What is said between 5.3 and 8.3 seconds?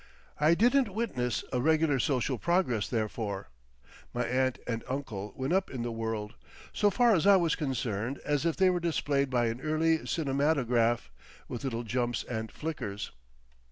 went up in the world, so far as I was concerned,